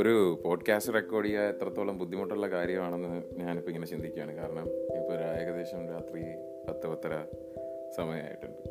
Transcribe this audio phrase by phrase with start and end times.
[0.00, 4.32] ഒരു podcast record ചെയ്യുക എത്രത്തോളം ബുദ്ധിമുട്ടുള്ള കാര്യമാണെന്ന് ഞാനിപ്പോൾ ഇങ്ങനെ ചിന്തിക്കുകയാണ്.
[4.36, 6.22] കാരണം ഇപ്പോൾ ഒരു ഏകദേശം രാത്രി
[6.68, 7.14] പത്ത് പത്തര
[7.96, 8.62] സമയമായിട്ടുണ്ട്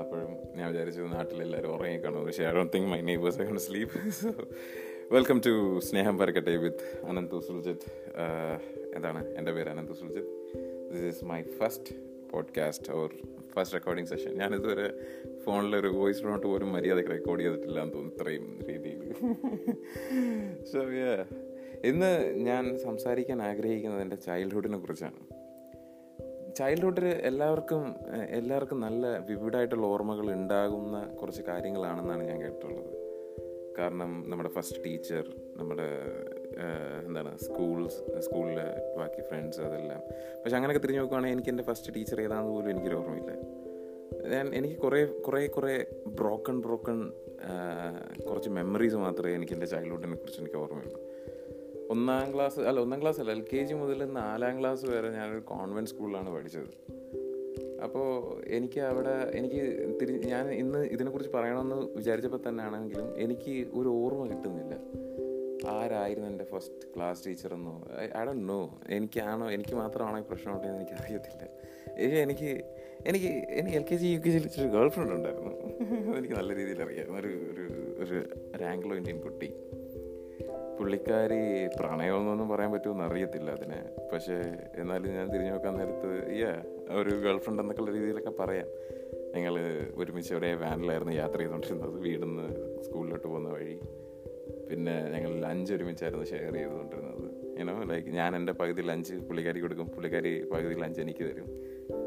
[0.00, 2.24] അപ്പോഴും ഞാൻ വിചാരിച്ചു നാട്ടിലെല്ലാവരും ഉറങ്ങിക്കാണും.
[2.24, 4.28] പക്ഷേ I don't think my neighbours I sleep so
[5.12, 7.88] welcome to Sneham Parakkatte with Ananth Suljith
[8.94, 9.34] എന്താണ്?
[9.34, 10.32] എന്റെ പേര് Ananth Suljith.
[10.92, 11.94] This is my first
[12.30, 13.10] podcast or
[13.54, 14.88] first recording session ഞാനിതുവരെ
[15.44, 18.16] ഫോണിലൊരു വോയിസ് നോട്ട് പോലും മര്യാദയ്ക്ക് റെക്കോർഡ് ചെയ്തിട്ടില്ല എന്ന് തോന്നുന്നു.
[18.16, 19.12] ഇത്രയും രീതിയിൽ.
[20.72, 20.80] സോ
[21.84, 25.18] ഇന്ന് ഞാൻ സംസാരിക്കാൻ ആഗ്രഹിക്കുന്നത് എന്റെ ചൈൽഡ്ഹുഡിനെ കുറിച്ചാണ്.
[26.54, 27.94] ചൈൽഡ്ഹുഡിൽ എല്ലാവർക്കും
[28.28, 33.04] എല്ലാവർക്കും നല്ല വിവിഡായിട്ടുള്ള ഓർമ്മകൾ ഉണ്ടാകുന്ന കുറച്ച് കാര്യങ്ങളാണെന്നാണ് ഞാൻ കേട്ടിട്ടുള്ളത്.
[33.78, 35.24] കാരണം നമ്മുടെ ഫസ്റ്റ് ടീച്ചർ
[35.56, 35.88] നമ്മുടെ
[37.06, 40.00] എന്താണ് സ്കൂൾസ് സ്കൂളിലെ ബാക്കി ഫ്രണ്ട്സ് അതെല്ലാം.
[40.42, 43.63] പക്ഷെ അങ്ങനെയൊക്കെ തിരിഞ്ഞു നോക്കുവാണെങ്കിൽ എനിക്ക് എന്റെ ഫസ്റ്റ് ടീച്ചർ ഏതാണെന്ന് പോലും എനിക്കൊരു ഓർമ്മയില്ല.
[44.22, 47.12] ഞാൻ എനിക്ക് കുറേ കുറേ കുറേ ബ്രോക്കൺ ബ്രോക്കൺ
[48.28, 51.00] കുറച്ച് മെമ്മറീസ് മാത്രമേ എനിക്ക് എന്റെ ചൈൽഡ്ഹുഡിനെ കുറിച്ച് എനിക്ക് ഓർമ്മയുള്ളൂ.
[51.90, 55.90] ഒന്നാം ക്ലാസ് അല്ല ഒന്നാം ക്ലാസ് അല്ല എൽ കെ ജി മുതൽ നാലാം ക്ലാസ് വരെ ഞാനൊരു കോൺവെന്റ്
[55.90, 56.70] സ്കൂളിലാണ് പഠിച്ചത്.
[57.82, 58.08] അപ്പോൾ
[58.44, 59.62] എനിക്ക് അവിടെ എനിക്ക്
[60.00, 64.74] തിരി ഞാൻ ഇന്ന് ഇതിനെക്കുറിച്ച് പറയണമെന്ന് വിചാരിച്ചപ്പോൾ തന്നെ ആണെങ്കിലും എനിക്ക് ഒരു ഓർമ്മ കിട്ടുന്നില്ല.
[65.68, 67.74] ആരായിരുന്നു എന്റെ ഫസ്റ്റ് ക്ലാസ് ടീച്ചറെന്നോ
[68.20, 71.44] ഐ ഡോ നോ എനിക്കാണോ എനിക്ക് മാത്രമാണോ ഈ പ്രശ്നമുണ്ടെന്ന് എനിക്കറിയത്തില്ല.
[72.24, 72.50] എനിക്ക്
[73.06, 75.52] എനിക്ക് എനിക്ക് L K G U K ജിയിൽ ഒരു ഗേൾ ഫ്രണ്ട് ഉണ്ടായിരുന്നു.
[76.18, 77.16] എനിക്ക് നല്ല രീതിയിൽ അറിയാം.
[77.20, 77.64] ഒരു ഒരു
[78.02, 78.24] ഒരു
[78.56, 79.54] ഒരു ആംഗ്ലോ ഇന്ത്യൻ കുട്ടി.
[80.78, 84.08] പുള്ളിക്കാരി പ്രണയമൊന്നും പറയാൻ പറ്റുമെന്ന് അറിയത്തില്ല അതിനെ.
[84.12, 84.34] പക്ഷേ
[84.74, 86.62] എന്നാലും ഞാൻ തിരിഞ്ഞു നോക്കാൻ നേരത്ത് യാ
[86.94, 88.66] ഒരു ഗേൾ ഫ്രണ്ട് എന്നൊക്കെയുള്ള രീതിയിലൊക്കെ പറയാം.
[89.36, 89.54] ഞങ്ങൾ
[89.96, 91.90] ഒരുമിച്ച് അവിടെ വാനിലായിരുന്നു യാത്ര ചെയ്തുകൊണ്ടിരുന്നത്.
[91.90, 93.80] വീടിൽ നിന്ന് സ്കൂളിലോട്ട് പോകുന്ന വഴി.
[94.70, 97.60] പിന്നെ ഞങ്ങൾ ലഞ്ച് ഒരുമിച്ചായിരുന്നു ഷെയർ ചെയ്തുകൊണ്ടിരുന്നത്.
[97.60, 99.86] ഏനോ ലൈക്ക് ഞാൻ എന്റെ പകുതി ലഞ്ച് പുള്ളിക്കാരി കൊടുക്കും.
[99.86, 101.63] പുള്ളിക്കാരി പകുതി ലഞ്ച് എനിക്ക് തരും.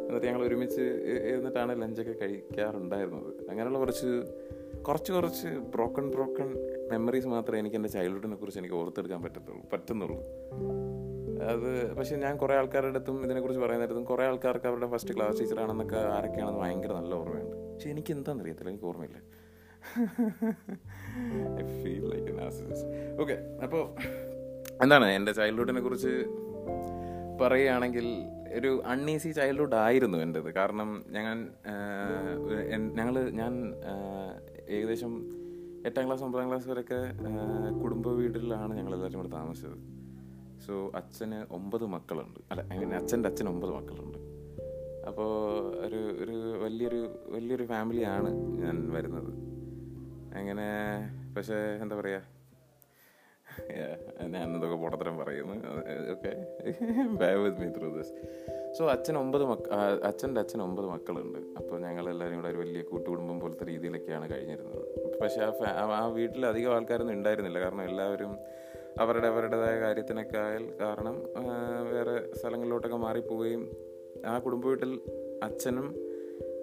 [0.07, 0.81] എന്നിട്ട് ഞങ്ങൾ ഒരുമിച്ച്
[1.29, 3.49] ഇരുന്നിട്ടാണ് ലഞ്ചൊക്കെ കഴിക്കാറുണ്ടായിരുന്നത്.
[3.49, 4.09] അങ്ങനെയുള്ള കുറച്ച്
[4.81, 6.49] കുറച്ച് കുറച്ച് ബ്രോക്കൺ ബ്രോക്കൺ
[6.91, 10.17] മെമ്മറീസ് മാത്രമേ എനിക്ക് എന്റെ ചൈൽഡ്ഹുഡിനെ കുറിച്ച് എനിക്ക് ഓർത്തെടുക്കാൻ പറ്റത്തുള്ളൂ പറ്റുന്നുള്ളൂ.
[11.51, 16.59] അത് പക്ഷേ ഞാൻ കുറേ ആൾക്കാരുടെ അടുത്തും ഇതിനെക്കുറിച്ച് പറയുന്നിടത്തും കുറേ ആൾക്കാർക്ക് അവരുടെ ഫസ്റ്റ് ക്ലാസ് ടീച്ചറാണെന്നൊക്കെ ആരൊക്കെയാണെന്ന്
[16.59, 17.73] ഭയങ്കര നല്ല ഓർമ്മയുണ്ട്.
[17.73, 19.19] പക്ഷെ എനിക്ക് എന്താണെന്ന് അറിയത്തില്ല എനിക്ക് ഓർമ്മയില്ല.
[21.61, 22.27] ഐ ഫീൽ ലൈക്ക്
[23.21, 23.83] ഓക്കെ അപ്പോൾ
[24.81, 26.13] എന്താണ് എന്റെ ചൈൽഡ്ഹുഡിനെ കുറിച്ച്
[27.41, 28.07] പറയുകയാണെങ്കിൽ
[28.57, 31.37] ഒരു അൺഈസി ചൈൽഡ്ഹുഡ് ആയിരുന്നു എന്റെത് കാരണം ഞങ്ങൾ
[32.99, 33.53] ഞങ്ങൾ ഞാൻ
[34.69, 35.13] ഏകദേശം
[35.85, 36.99] എട്ടാം ക്ലാസ് ഒമ്പതാം ക്ലാസ് വരെയൊക്കെ
[37.83, 39.77] കുടുംബ വീട്ടിലാണ് ഞങ്ങൾ എല്ലാവരും കൂടെ താമസിച്ചത്.
[40.67, 42.39] സോ അച്ഛന് ഒമ്പത് മക്കളുണ്ട്.
[42.51, 44.17] അല്ല അങ്ങനെ അച്ഛന്റെ അച്ഛൻ ഒമ്പത് മക്കളുണ്ട്.
[45.07, 45.29] അപ്പോൾ
[45.85, 48.31] ഒരു ഒരു വലിയൊരു വലിയൊരു ഫാമിലിയാണ്
[48.63, 49.31] ഞാൻ വരുന്നത്.
[50.37, 50.67] അങ്ങനെ
[51.37, 52.21] പക്ഷേ എന്താ പറയുക
[54.33, 55.55] ഞാൻ എന്തൊക്കെ പൊടത്തരം പറയുന്നു.
[56.13, 56.31] Okay
[57.21, 58.13] bear with me through this
[58.77, 59.67] so അച്ഛൻ ഒമ്പത് മക്ക
[60.09, 61.39] അച്ഛന്റെ അച്ഛൻ ഒമ്പത് മക്കളുണ്ട്.
[61.59, 64.83] അപ്പോൾ ഞങ്ങളെല്ലാവരും കൂടെ ഒരു വലിയ കൂട്ടുകുടുംബം പോലത്തെ രീതിയിലൊക്കെയാണ് കഴിഞ്ഞിരുന്നത്.
[65.21, 65.69] പക്ഷേ ആ ഫാ
[66.01, 67.59] ആ വീട്ടിൽ അധികം ആൾക്കാരൊന്നും ഉണ്ടായിരുന്നില്ല.
[67.59, 68.33] കാരണം എല്ലാവരും
[68.99, 71.15] അവരുടെ അവരുടേതായ കാര്യത്തിനൊക്കെ ആയാൽ കാരണം
[71.91, 73.63] വേറെ സ്ഥലങ്ങളിലോട്ടൊക്കെ മാറിപ്പോവുകയും
[74.25, 74.93] ആ കുടുംബ വീട്ടിൽ
[75.43, 75.87] അച്ഛനും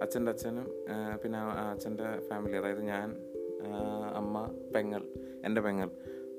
[0.01, 0.67] അച്ഛന്റെ അച്ഛനും
[1.23, 3.09] പിന്നെ അച്ഛന്റെ ഫാമിലി അതായത് ഞാൻ
[4.15, 4.35] അമ്മ
[4.75, 5.01] പെങ്ങൾ
[5.45, 5.89] എന്റെ പെങ്ങൾ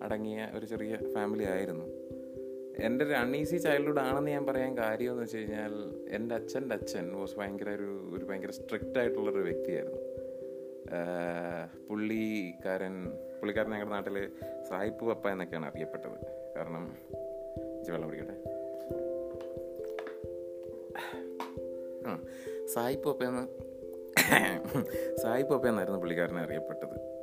[0.03, 1.87] അടങ്ങിയ ഒരു ചെറിയ ഫാമിലി ആയിരുന്നു.
[2.84, 5.75] എന്റെ ഒരു അൺഈസി ചൈൽഡ്ഹുഡ് ആണെന്ന് ഞാൻ പറയാൻ കാര്യമെന്ന് വെച്ച് കഴിഞ്ഞാൽ
[6.09, 10.01] എന്റെ അച്ഛന്റെ അച്ഛൻ വാസ് ഭയങ്കര ഒരു ഒരു ഭയങ്കര സ്ട്രിക്റ്റ് ആയിട്ടുള്ളൊരു വ്യക്തിയായിരുന്നു.
[11.89, 13.05] പുള്ളിക്കാരൻ
[13.41, 14.31] പുള്ളിക്കാരൻ ഞങ്ങളുടെ നാട്ടിൽ
[14.69, 16.19] സായിപ്പ് പപ്പ എന്നൊക്കെയാണ് അറിയപ്പെട്ടത്.
[16.56, 16.97] കാരണം
[17.91, 18.37] വെള്ളം പിടിക്കട്ടെ
[22.09, 22.23] ആ
[22.75, 23.45] സായിപ്പ് പപ്പ എന്ന്
[25.17, 27.16] സായിപ്പ് പപ്പ എന്നായിരുന്നു പുള്ളിക്കാരനെ അറിയപ്പെട്ടത്.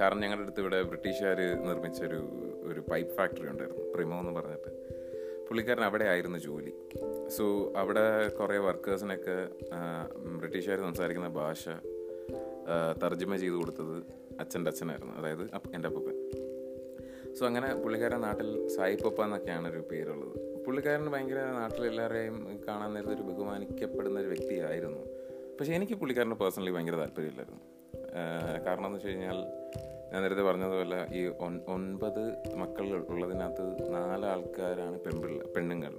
[0.00, 2.20] കാരണം ഞങ്ങളുടെ അടുത്ത് ഇവിടെ ബ്രിട്ടീഷുകാർ നിർമ്മിച്ചൊരു
[2.64, 4.70] ഒരു പൈപ്പ് ഫാക്ടറി ഉണ്ടായിരുന്നു പ്രിമോ എന്ന് പറഞ്ഞിട്ട്.
[5.48, 6.72] പുള്ളിക്കാരൻ അവിടെ ആയിരുന്നു ജോലി.
[7.28, 9.36] സോ അവിടെ കുറേ വർക്കേഴ്സിനൊക്കെ
[10.38, 11.68] ബ്രിട്ടീഷുകാർ സംസാരിക്കുന്ന ഭാഷ
[13.02, 13.98] തർജമ ചെയ്ത് കൊടുത്തത്
[14.40, 16.16] അച്ഛന്റെ അച്ഛനായിരുന്നു അതായത് എന്റെ അപ്പൂപ്പൻ.
[17.34, 20.64] സോ അങ്ങനെ പുള്ളിക്കാരൻ നാട്ടിൽ സായിപ്പപ്പ എന്നൊക്കെയാണ് ഒരു പേരുള്ളത്.
[20.64, 25.02] പുള്ളിക്കാരൻ ഭയങ്കര നാട്ടിലെല്ലാവരെയും കാണാൻ നേരത്തെ ഒരു ബഹുമാനിക്കപ്പെടുന്ന ഒരു വ്യക്തിയായിരുന്നു.
[25.60, 27.62] പക്ഷേ എനിക്ക് പുള്ളിക്കാരന്റെ പേഴ്സണലി ഭയങ്കര താല്പര്യമില്ലായിരുന്നു.
[28.64, 29.38] കാരണം എന്ന് വെച്ച് കഴിഞ്ഞാൽ
[30.12, 31.22] ഞാൻ നേരത്തെ പറഞ്ഞതുപോലെ ഈ
[31.68, 32.22] ഒൻപത്
[32.54, 35.94] മക്കൾ ഉള്ളതിനകത്ത് നാലാൾക്കാരാണ് പെൺപിള്ള പെണ്ണുങ്ങൾ.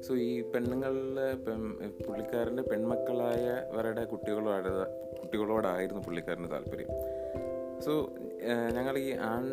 [0.00, 1.62] സോ ഈ പെണ്ണുങ്ങളിലെ പെൺ
[2.06, 4.70] പുള്ളിക്കാരന്റെ പെൺമക്കളായവരുടെ കുട്ടികളോട്
[5.20, 6.90] കുട്ടികളോടായിരുന്നു പുള്ളിക്കാരന് താല്പര്യം.
[7.80, 7.92] സോ
[8.72, 9.44] ഞങ്ങൾ ഈ ആൺ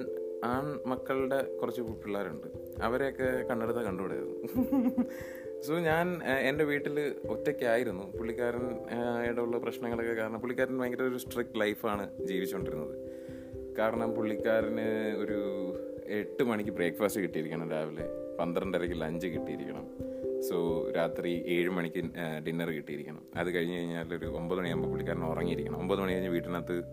[0.43, 2.47] ആൺ മക്കളുടെ കുറച്ച് പിള്ളേരുണ്ട്.
[2.83, 4.37] അവരെയൊക്കെ കണ്ടെടുത്താൽ കണ്ടുപിടായിരുന്നു
[5.65, 8.17] സോ ഞാൻ എന്റെ വീട്ടിൽ ഒറ്റയ്ക്കായിരുന്നു.
[8.17, 12.95] പുള്ളിക്കാരൻ ഉള്ള പ്രശ്നങ്ങളൊക്കെ കാരണം പുള്ളിക്കാരൻ ഭയങ്കര ഒരു സ്ട്രിക്റ്റ് ലൈഫാണ് ജീവിച്ചുകൊണ്ടിരുന്നത്
[13.77, 15.39] കാരണം പുള്ളിക്കാരന് ഒരു
[16.07, 18.05] എട്ട് മണിക്ക് ബ്രേക്ക്ഫാസ്റ്റ് കിട്ടിയിരിക്കണം രാവിലെ.
[18.39, 19.87] പന്ത്രണ്ടരയ്ക്ക് ലഞ്ച് കിട്ടിയിരിക്കണം.
[20.49, 22.03] സോ രാത്രി ഏഴ് മണിക്ക്
[22.47, 23.21] ഡിന്നർ കിട്ടിയിരിക്കണം.
[23.35, 25.77] അത് കഴിഞ്ഞ് കഴിഞ്ഞാൽ ഒരു ഒമ്പത് മണിയാകുമ്പോൾ പുള്ളിക്കാരൻ ഉറങ്ങിയിരിക്കണം.
[25.77, 26.83] ഒമ്പത് മണി കഴിഞ്ഞ് വീട്ടിനകത്ത്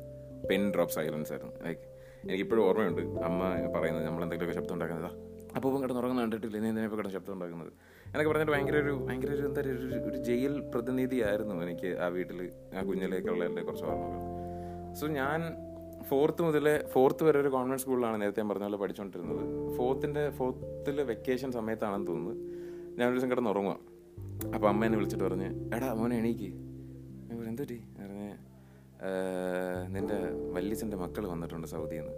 [0.48, 1.52] പെൻ ഡ്രോപ്പ് സൈലൻസ് ആയിരുന്നു.
[1.64, 1.80] ലൈക്ക്
[2.24, 3.02] എനിക്കിപ്പോഴും ഓർമ്മയുണ്ട്.
[3.02, 3.42] അമ്മ
[3.78, 6.56] പറയുന്നത് നമ്മൾ ശബ്ദം ഉണ്ടാക്കുന്നത് അപ്പോൾ കിടന്ന് ഉറങ്ങുന്ന കണ്ടിട്ടില്ല?
[6.64, 7.72] നീ ഇതിനെ കിടന്ന് ശബ്ദം ഉണ്ടാക്കുന്നത്?
[8.06, 9.72] എന്നൊക്കെ പറഞ്ഞിട്ട് ഭയങ്കര ഒരു ഭയങ്കര ഒരു എന്താ ഒരു
[10.08, 12.40] ഒരു ജയിൽ പ്രതിനിധിയായിരുന്നു എനിക്ക് ആ വീട്ടിൽ
[12.78, 14.18] ആ കുഞ്ഞിലേക്കുള്ള എന്റെ കുറച്ച് ഓർമ്മകൾ.
[14.98, 15.40] സോ ഞാൻ
[16.10, 19.44] ഫോർത്ത് മുതലേ ഫോർത്ത് വരെ ഒരു കോൺവെന്റ് സ്കൂളിലാണ് നേരത്തെ ഞാൻ പറഞ്ഞ പോലെ പഠിച്ചുകൊണ്ടിരുന്നത്
[19.76, 22.34] ഫോർത്തിന്റെ ഫോർത്തിൽ വെക്കേഷൻ സമയത്താണെന്ന് തോന്നുന്നു.
[22.98, 23.76] ഞാൻ ഒരു ദിവസം കിടന്ന് ഉറങ്ങുക
[24.54, 26.50] അപ്പോൾ അമ്മ എന്നെ വിളിച്ചിട്ട് പറഞ്ഞ് എടാ മോനെ എണീക്ക്.
[27.50, 28.30] എന്തൊരു പറഞ്ഞ്
[29.94, 30.18] നിന്റെ
[30.56, 32.14] വല്യച്ഛന്റെ മക്കൾ വന്നിട്ടുണ്ട് സൗദിയിൽ നിന്ന്.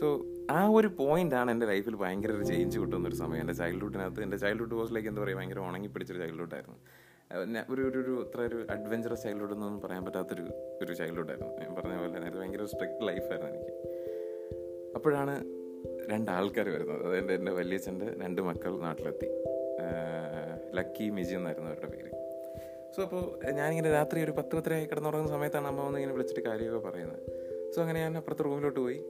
[0.00, 3.40] സോ ആ ഒരു പോയിന്റാണ് എന്റെ ലൈഫിൽ ഭയങ്കര ഒരു ചേഞ്ച് കിട്ടുന്ന ഒരു സമയം.
[3.40, 6.78] എന്റെ ചൈൽഡ്ഹുഡിനകത്ത് എന്റെ ചൈൽഡ്ഹുഡ് വാസ് ലൈക്ക് എന്താ പറയുക ഭയങ്കര ഉണങ്ങി പിടിച്ചൊരു ചൈൽഡ്ഹുഡായിരുന്നു
[7.70, 10.42] ഒരു ഒരു ഒരു അത്ര ഒരു അഡ്വഞ്ചറസ് ചൈൽഡ്ഹുഡ് എന്നൊന്നും പറയാൻ പറ്റാത്തൊരു
[10.82, 13.74] ഒരു ചൈൽഡ്ഹുഡായിരുന്നു ഞാൻ പറഞ്ഞ പോലെ നേരത്തെ ഭയങ്കര സ്ട്രിക്ട് ലൈഫായിരുന്നു എനിക്ക്.
[14.94, 15.34] അപ്പോഴാണ്
[16.12, 17.06] രണ്ട് ആൾക്കാർ വരുന്നത്.
[17.06, 19.28] അതായത് എന്റെ വലിയച്ഛന്റെ രണ്ട് മക്കൾ നാട്ടിലെത്തി.
[20.74, 22.10] ലക്കി മിജി എന്നായിരുന്നു അവരുടെ പേര്.
[22.96, 27.22] സോ അപ്പോൾ ഞാനിങ്ങനെ രാത്രി ഒരു പത്ത് പത്തരയായി കിടന്നുറങ്ങുന്ന സമയത്താണ് അമ്മ വന്ന് ഇങ്ങനെ വിളിച്ചിട്ട് കാര്യമൊക്കെ പറയുന്നത്.
[27.72, 29.04] സോ അങ്ങനെ ഞാൻ അപ്പുറത്തെ റൂമിലോട്ട് പോയി.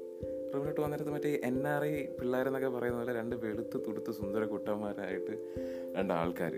[0.54, 5.36] റൂമിലോട്ട് വന്നിരുന്ന മറ്റേ എൻ ആർ ഐ പിള്ളേരെന്നൊക്കെ പറയുന്ന പോലെ രണ്ട് വെളുത്ത് തുടുത്ത് സുന്ദര കുട്ടന്മാരായിട്ട്
[5.96, 6.54] രണ്ട് ആൾക്കാർ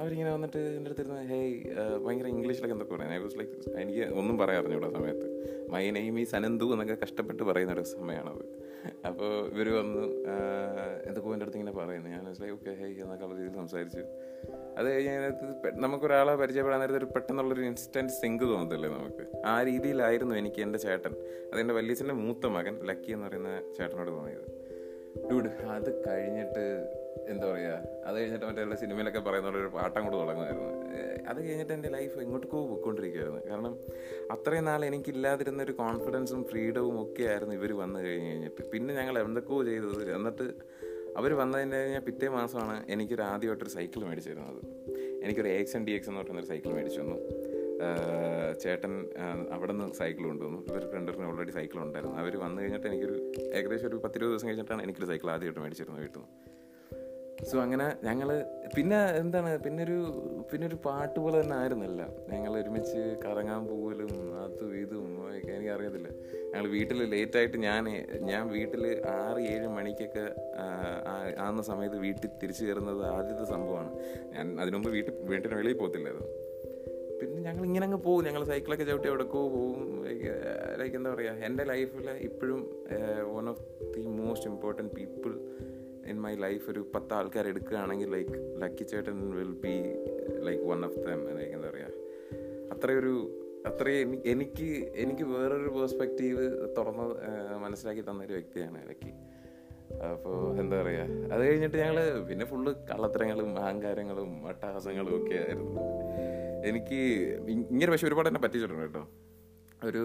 [0.00, 1.56] അവരിങ്ങനെ വന്നിട്ട് എന്റെ അടുത്തിരുന്ന് ഹേയ്
[2.04, 5.26] ഭയങ്കര ഇംഗ്ലീഷിലൊക്കെ എന്തൊക്കെ പറയുന്നത് ഐ വാസ് ലൈക്ക് എനിക്ക് ഒന്നും പറയാൻ അറിഞ്ഞൂടാ സമയത്ത്.
[5.70, 8.44] മൈ നെയിം ഈസ് സനന്തു എന്നൊക്കെ കഷ്ടപ്പെട്ട് പറയുന്ന ഒരു സമയമാണത്.
[9.08, 10.02] അപ്പോൾ ഇവർ വന്ന്
[11.06, 12.08] എന്തൊക്കെ എന്റെ അടുത്ത് ഇങ്ങനെ പറയുന്നു.
[12.14, 14.02] ഞാൻ മനസ്സിലായി ഓക്കെ ഹൈ എന്നൊക്കെ രീതിയിൽ സംസാരിച്ചു.
[14.78, 19.24] അത് കഴിഞ്ഞ് അതിനകത്ത് നമുക്കൊരാളെ പരിചയപ്പെടാൻ നേരത്തെ ഒരു പെട്ടെന്നുള്ളൊരു ഇൻസ്റ്റന്റ് സിങ്ക് തോന്നത്തില്ലേ നമുക്ക്?
[19.46, 21.14] ആ രീതിയിലായിരുന്നു എനിക്ക് എന്റെ ചേട്ടൻ
[21.52, 24.46] അതെന്റെ വല്യച്ഛന്റെ മൂത്ത മകൻ ലക്കി എന്ന് പറയുന്ന ചേട്ടനോട് തോന്നിയത്.
[25.30, 26.64] ഡൂഡ് അത് കഴിഞ്ഞിട്ട്
[27.32, 27.74] എന്താ പറയുക
[28.06, 30.68] അത് കഴിഞ്ഞിട്ട് മറ്റേ സിനിമയിലൊക്കെ പറയുന്ന ഒരു പാട്ടം കൂടെ തുടങ്ങുമായിരുന്നു.
[31.30, 33.40] അത് കഴിഞ്ഞിട്ട് എന്റെ ലൈഫ് എങ്ങോട്ടേക്കോ പോയിക്കൊണ്ടിരിക്കുകയായിരുന്നു.
[33.50, 33.72] കാരണം
[34.34, 38.62] അത്രയും നാൾ എനിക്കില്ലാതിരുന്ന ഒരു കോൺഫിഡൻസും ഫ്രീഡവും ഒക്കെ ആയിരുന്നു ഇവർ വന്നു കഴിഞ്ഞ് കഴിഞ്ഞിട്ട്.
[38.72, 40.46] പിന്നെ ഞങ്ങൾ എന്തൊക്കെയോ ചെയ്തത് എന്നിട്ട്
[41.16, 44.62] അവർ വന്നതിന്റെ കഴിഞ്ഞാൽ പിറ്റേ മാസമാണ് എനിക്കൊരു ആദ്യമായിട്ടൊരു സൈക്കിൾ മേടിച്ചു തരുന്നത്
[45.24, 47.16] എനിക്കൊരു എക്സ് എൻ ഡി എക്സ് എന്ന് പറയുന്നൊരു സൈക്കിൾ മേടിച്ചു തന്നു.
[48.62, 48.94] ചേട്ടൻ
[49.54, 50.60] അവിടെ നിന്ന് സൈക്കിൾ കൊണ്ടുവന്നു.
[50.70, 52.16] ഇവർ രണ്ടുപേരും ഓൾറെഡി സൈക്കിൾ ഉണ്ടായിരുന്നു.
[52.22, 56.59] അവർ വന്നു കഴിഞ്ഞിട്ട് എനിക്കൊരു ഏകദേശം ഒരു പത്തിരുപത് ദിവസം കഴിഞ്ഞിട്ടാണ് എനിക്കൊരു സൈക്കിൾ ആദ്യമായിട്ട് മേടിച്ചിരുന്നത് വീട്ടിൽ നിന്ന്.
[57.48, 58.28] സോ അങ്ങനെ ഞങ്ങൾ
[58.74, 59.98] പിന്നെ എന്താണ് പിന്നെ ഒരു
[60.50, 62.00] പിന്നെ ഒരു പാട്ട് പോലെ തന്നെ ആയിരുന്നല്ല.
[62.32, 66.10] ഞങ്ങൾ ഒരുമിച്ച് കറങ്ങാൻ പോകലും അതും ഇതും ഒക്കെ എനിക്ക്
[66.52, 67.84] ഞങ്ങൾ വീട്ടിൽ ലേറ്റായിട്ട് ഞാൻ
[68.30, 68.84] ഞാൻ വീട്ടിൽ
[69.14, 70.24] ആറ് ഏഴ് മണിക്കൊക്കെ
[71.44, 73.90] ആകുന്ന സമയത്ത് വീട്ടിൽ തിരിച്ചു കയറുന്നത് ആദ്യത്തെ സംഭവമാണ്.
[74.36, 76.28] ഞാൻ അതിനുമുമ്പ് വീട്ടിൽ വീട്ടിന് വെളിയിൽ പോകത്തില്ലായിരുന്നു.
[77.20, 78.22] പിന്നെ ഞങ്ങൾ ഇങ്ങനെ അങ്ങ് പോകും.
[78.26, 79.80] ഞങ്ങൾ സൈക്കിളൊക്കെ ചവിട്ടി എവിടെക്കോ പോകും.
[80.80, 82.60] ലൈക്ക് എന്താ പറയുക എന്റെ ലൈഫിൽ ഇപ്പോഴും
[83.34, 83.64] one of
[83.94, 85.32] the most important people
[86.10, 89.74] in my life ഒരു പത്ത് ആൾക്കാർ എടുക്കുകയാണെങ്കിൽ ലൈക്ക് ലക്കി ചേട്ടൻ will be
[90.40, 91.90] like one of them like എന്താ പറയുക
[92.72, 93.14] അത്രയൊരു
[93.66, 96.44] അത്രയും എനിക്ക് എനിക്ക് വേറൊരു പേഴ്സ്പെക്റ്റീവ്
[96.76, 97.06] തുറന്ന്
[97.58, 99.12] മനസ്സിലാക്കി തന്നൊരു വ്യക്തിയാണ് ലക്കി
[100.10, 101.96] അപ്പോൾ എന്താ പറയുക അത് കഴിഞ്ഞിട്ട് ഞങ്ങൾ
[102.28, 105.74] പിന്നെ ഫുള്ള് കള്ളത്തരങ്ങളും അഹങ്കാരങ്ങളും അട്ടഹാസങ്ങളും ഒക്കെ ആയിരുന്നു.
[106.64, 107.00] എനിക്ക്
[107.70, 109.02] ഇങ്ങനെ പക്ഷെ ഒരുപാട് എന്നെ പറ്റിച്ചിട്ടുണ്ട് കേട്ടോ.
[109.88, 110.02] ഒരു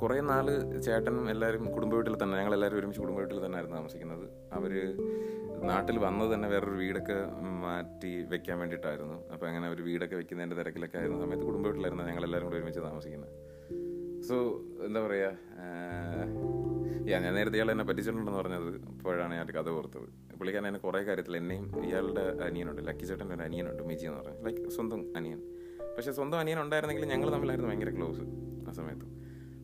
[0.00, 0.46] കുറേ നാൾ
[0.86, 4.26] ചേട്ടനും എല്ലാവരും കുടുംബ വീട്ടിൽ തന്നെ ഞങ്ങൾ എല്ലാവരും ഒരുമിച്ച് കുടുംബ വീട്ടിൽ തന്നെ ആയിരുന്നു താമസിക്കുന്നത്.
[4.56, 4.72] അവർ
[5.70, 7.16] നാട്ടിൽ വന്നത് തന്നെ വേറൊരു വീടൊക്കെ
[7.64, 9.16] മാറ്റി വെക്കാൻ വേണ്ടിയിട്ടായിരുന്നു.
[9.34, 13.32] അപ്പോൾ അങ്ങനെ ഒരു വീടൊക്കെ വെക്കുന്നതിന്റെ തിരക്കിലൊക്കെ ആയിരുന്ന സമയത്ത് കുടുംബ വീട്ടിലായിരുന്നു ഞങ്ങൾ എല്ലാവരും കൂടെ ഒരുമിച്ച് താമസിക്കുന്നത്.
[14.28, 14.36] സോ
[14.86, 15.30] എന്താ പറയുക
[17.10, 20.06] യാ ഞാൻ നേരത്തെ ഇയാൾ എന്നെ പറ്റിച്ചിട്ടുണ്ടെന്ന് പറഞ്ഞത് ഇപ്പോഴാണ് ഞാൻ കഥ ഓർത്തത്.
[20.38, 24.70] പുള്ളിക്കാരൻ എന്നെ കുറേ കാര്യത്തിൽ എന്നെയും ഇയാളുടെ അനിയനുണ്ട് ലക്കി ചേട്ടന്റെ ഒരു അനിയനുണ്ട് മിജി എന്ന് പറഞ്ഞത് ലൈക്ക്
[24.76, 25.40] സ്വന്തം അനിയൻ.
[25.96, 28.24] പക്ഷേ സ്വന്തം അനിയൻ ഉണ്ടായിരുന്നെങ്കിൽ ഞങ്ങൾ തമ്മിലായിരുന്നു ഭയങ്കര ക്ലോസ്.
[28.80, 29.06] സമയത്ത്.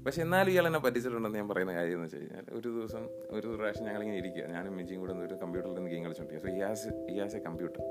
[0.04, 3.86] പക്ഷെ എന്നാലും ഇയാൾ എന്നെ പറ്റിച്ചിട്ടുണ്ടെന്ന് ഞാൻ പറയുന്ന കാര്യം എന്ന് വെച്ച് കഴിഞ്ഞാൽ ഒരു ദിവസം ഒരു പ്രാവശ്യം
[3.86, 4.44] ഞങ്ങളിങ്ങനെ ഇരിക്കുക.
[4.54, 6.50] ഞാനും മിജിയും കൂടെ ഒരു കമ്പ്യൂട്ടറിൽ നിന്ന് game കളിച്ചോണ്ടിരിക്കുക.
[6.50, 7.82] So Iyas Iyas a computer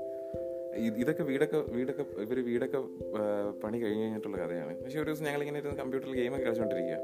[1.00, 2.78] ഇതൊക്കെ വീടൊക്കെ വീടൊക്കെ ഇവർ വീടൊക്കെ
[3.64, 4.72] പണി കഴിഞ്ഞ് കഴിഞ്ഞിട്ടുള്ള കഥയാണ്.
[4.82, 6.98] പക്ഷെ ഒരു ദിവസം ഞങ്ങളിങ്ങനെ ഇരുന്ന് കമ്പ്യൂട്ടറിൽ ഗെയിമൊക്കെ കളിച്ചോണ്ടിരിക്കുക.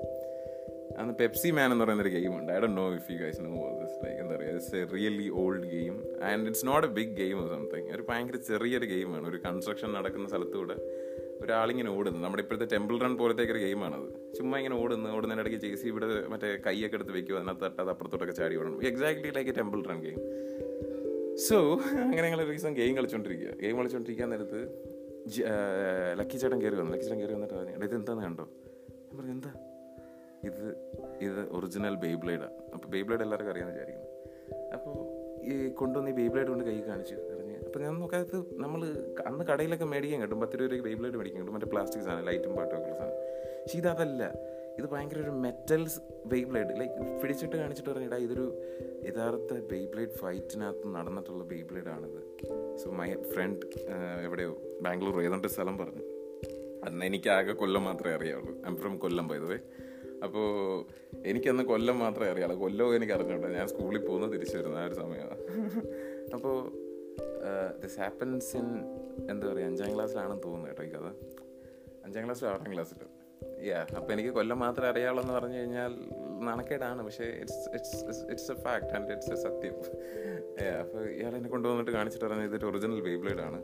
[0.98, 2.52] അന്ന് പെപ്സി മാൻ എന്ന് പറയുന്നൊരു ഗെയിം ഉണ്ട്.
[2.52, 5.66] I Dr know if you guys know this like എന്താ പറയുക it's a really old
[5.66, 10.28] game and it's not a big game something ഒരു ഭയങ്കര ചെറിയൊരു ഗെയിമാണ് ഒരു കൺസ്ട്രക്ഷൻ നടക്കുന്ന
[10.28, 11.05] സ്ഥലത്തൂടെ
[11.42, 14.08] ഒരാളിങ്ങനെ ഓടുന്നു നമ്മുടെ ഇപ്പോഴത്തെ ടെമ്പിൾ റൺ പോലത്തെ ഒരു ഗെയിമാണത്.
[14.36, 18.56] ചുമ്മാ ഇങ്ങനെ ഓടുന്നു ഓടുന്നതിനിടയ്ക്ക് ജെ സി ഇവിടെ മറ്റേ കൈയൊക്കെ എടുത്ത് വെക്കുക അതിനകത്ത് തട്ടാതെ അപ്പുറത്തോട്ടൊക്കെ ചാടി
[18.60, 18.78] ഓടണം.
[18.90, 20.18] Exactly like a Temple Run game
[21.46, 21.56] so
[22.02, 23.52] അങ്ങനെ ഞങ്ങൾ ഒരു ദിവസം ഗെയിം കളിച്ചോണ്ടിരിക്കുക.
[23.62, 24.60] ഗെയിം കളിച്ചുകൊണ്ടിരിക്കാൻ നേരത്ത്
[26.20, 26.92] ലക്കി ചേട്ടൻ കയറി വന്നു.
[26.94, 28.44] ലക്കി ചേട്ടൻ കയറി വന്നിട്ട് പറഞ്ഞു ഇത് എന്താന്ന് കണ്ടോ?
[29.06, 29.52] ഞാൻ പറഞ്ഞു എന്താ?
[30.48, 30.64] ഇത്
[31.26, 34.10] ഇത് ഒറിജിനൽ ബേബ്ലേഡാണ് അപ്പോൾ ബേബ്ലേഡ് എല്ലാവർക്കും അറിയാമെന്ന് വിചാരിക്കുന്നു.
[34.76, 34.94] അപ്പോൾ
[35.50, 37.16] ഈ കൊണ്ടുവന്ന് ഈ ബേബ്ലേഡ് കൊണ്ട് കൈ കാണിച്ചു
[37.76, 38.80] അപ്പോൾ ഞാൻ നോക്കാത്ത നമ്മൾ
[39.26, 40.40] അന്ന് കടയിലൊക്കെ മേടിക്കാൻ കിട്ടും.
[40.40, 41.54] പത്ത് രൂപയ്ക്ക് ബേബ്ലേഡ് മേടിക്കാൻ കിട്ടും.
[41.54, 43.18] മറ്റേ പ്ലാസ്റ്റിക് സാധനം ലൈറ്റും പാട്ടും ഒക്കെ സാധനം.
[43.62, 44.22] പക്ഷേ ഇതല്ല
[44.78, 48.46] ഇത് ഭയങ്കര ഒരു മെറ്റൽസ് ബേബ്ലേഡ് ലൈക്ക് പിടിച്ചിട്ട് കാണിച്ചിട്ട് പറഞ്ഞാൽ ഇതൊരു
[49.08, 52.22] യഥാർത്ഥ ബേബ്ലേഡ് ഫൈറ്റിനകത്ത് നടന്നിട്ടുള്ള ബേബ്ലേഡാണിത്
[52.76, 53.66] സോ മൈ ഫ്രണ്ട്
[54.24, 56.04] എവിടെയോ ബാംഗ്ലൂർ ഏതാണ്ട് സ്ഥലം പറഞ്ഞു.
[56.84, 58.54] അന്ന് എനിക്ക് ആകെ കൊല്ലം മാത്രമേ അറിയാവുള്ളൂ.
[58.66, 59.58] എം ഫ്രം കൊല്ലം പോയതേ
[60.24, 60.48] അപ്പോൾ
[61.26, 62.60] എനിക്കന്ന് കൊല്ലം മാത്രമേ അറിയാവുള്ളൂ.
[62.64, 65.38] കൊല്ലവും എനിക്ക് അറിഞ്ഞോട്ടെ ഞാൻ സ്കൂളിൽ പോകുന്നത് തിരിച്ചു വരുന്ന ആ ഒരു സമയമാണ്.
[66.34, 66.85] അപ്പോൾ
[67.82, 68.68] ദിസ് ഹാപ്പൻസ് ഇൻ
[69.30, 71.06] എന്താ പറയുക അഞ്ചാം ക്ലാസ്സിലാണെന്ന് തോന്നുന്നു കേട്ടോ ഈ കഥ.
[72.04, 73.08] അഞ്ചാം ക്ലാസ്സിലോ ആറാം ക്ലാസ്സിലോ?
[73.66, 75.92] യാ അപ്പോൾ എനിക്ക് കൊല്ലം മാത്രമേ അറിയാവുള്ളൂ എന്ന് പറഞ്ഞു കഴിഞ്ഞാൽ
[76.44, 79.76] നാണക്കേടാണ് പക്ഷേ it's it's it's a fact and it's a സത്യം.
[80.80, 83.60] അപ്പോൾ ഇയാൾ എന്നെ കൊണ്ടുവന്നിട്ട് കാണിച്ചിട്ട് പറഞ്ഞത് ഇതൊരു ഒറിജിനൽ ബേബ്ലേഡ് ആണ്.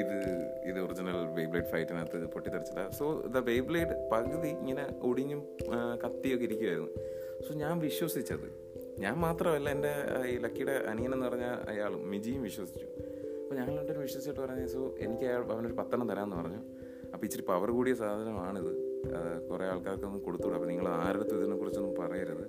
[0.00, 0.16] ഇത്
[0.64, 5.40] ഇത് ഒറിജിനൽ ബേബ്ലേഡ് ഫൈറ്റിനകത്ത് പൊട്ടിത്തെറിച്ചില്ല സോ ദ ബേബ്ലേഡ് പകുതി ഇങ്ങനെ ഒടിഞ്ഞും
[6.04, 6.90] കത്തിയൊക്കെ ഇരിക്കുമായിരുന്നു
[7.48, 8.61] സോ ഞാൻ വിശ്വസിച്ചത്
[9.02, 9.92] ഞാൻ മാത്രമല്ല എന്റെ
[10.26, 12.86] ഈ ലക്കിയുടെ അനിയനെന്ന് പറഞ്ഞ അയാളും മിജിയും വിശ്വസിച്ചു.
[13.42, 16.60] അപ്പോൾ ഞങ്ങൾ രണ്ടുപേരും വിശ്വസിച്ചിട്ട് പറഞ്ഞു സോ എനിക്ക് അയാൾ അവനൊരു പത്തെണ്ണം തരാമെന്ന് പറഞ്ഞു.
[17.12, 18.72] അപ്പോൾ ഇച്ചിരി പവർ കൂടിയ സാധനമാണിത്.
[19.50, 20.56] കുറേ ആൾക്കാർക്കൊന്നും കൊടുത്തുവിടും.
[20.58, 22.44] അപ്പോൾ നിങ്ങൾ ആരുടെ ഇതിനെക്കുറിച്ചൊന്നും പറയരുത്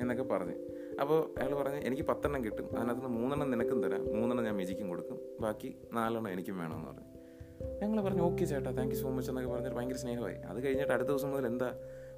[0.00, 0.56] എന്നൊക്കെ പറഞ്ഞു.
[1.00, 2.66] അപ്പോൾ അയാൾ പറഞ്ഞു എനിക്ക് പത്തെണ്ണം കിട്ടും.
[2.76, 4.02] അതിനകത്ത് നിന്ന് മൂന്നെണ്ണം നിനക്കും തരാം.
[4.16, 5.18] മൂന്നെണ്ണം ഞാൻ മിജിക്കും കൊടുക്കും.
[5.40, 7.06] ബാക്കി നാലെണ്ണം എനിക്കും വേണമെന്ന് പറഞ്ഞു.
[7.82, 10.34] ഞങ്ങൾ പറഞ്ഞു ഓക്കെ ചേട്ടാ താങ്ക് യു സോ മച്ച് എന്നൊക്കെ പറഞ്ഞിട്ട് ഭയങ്കര സ്നേഹമായി.
[10.34, 11.68] അത് കഴിഞ്ഞിട്ട് അടുത്ത ദിവസം മുതൽ എന്താ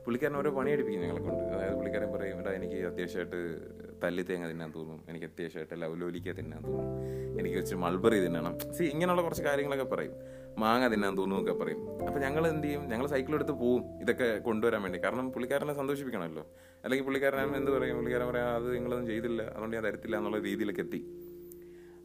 [0.08, 1.44] പുള്ളിക്കാരൻ ഓരോ പണിയെടുപ്പിക്കും ഞങ്ങളെ കൊണ്ട്.
[1.44, 3.60] അതായത് പുള്ളിക്കാരൻ പറയും എടാ എനിക്ക് അത്യാവശ്യമായിട്ട്
[4.02, 5.04] തല്ലി തേങ്ങ തിന്നാൻ തോന്നും.
[5.08, 7.40] എനിക്ക് അത്യാവശ്യമായിട്ട് ലവലോലിക്ക തിന്നാൻ തോന്നും.
[7.40, 8.58] എനിക്ക് വെച്ച് മൾബറി തിന്നണം.
[8.58, 10.12] സി ഇങ്ങനെയുള്ള കുറച്ച് കാര്യങ്ങളൊക്കെ പറയും.
[10.58, 12.06] മാങ്ങ തിന്നാൻ തോന്നുമൊക്കെ പറയും.
[12.06, 12.88] അപ്പോൾ ഞങ്ങൾ എന്ത് ചെയ്യും?
[12.88, 15.04] ഞങ്ങൾ സൈക്കിൾ എടുത്ത് പോവും ഇതൊക്കെ കൊണ്ടുവരാൻ വേണ്ടി.
[15.04, 16.46] കാരണം പുള്ളിക്കാരനെ സന്തോഷിപ്പിക്കണമല്ലോ.
[16.84, 17.96] അല്ലെങ്കിൽ പുള്ളിക്കാരൻ എന്ത് പറയും?
[17.96, 19.42] പുള്ളിക്കാരൻ പറയാം അത് നിങ്ങളൊന്നും ചെയ്തില്ല.
[19.42, 21.06] അതുകൊണ്ട് ഞാൻ തരത്തില്ല എന്നുള്ള രീതിയിലൊക്കെ എത്തി.